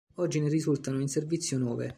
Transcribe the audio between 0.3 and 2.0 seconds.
ne risultano in servizio nove.